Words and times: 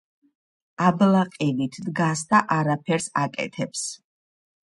აბლაყივით 0.85 1.77
დგას 1.89 2.25
და 2.33 2.41
არაფერს 2.57 3.09
აკეთებს. 3.25 3.87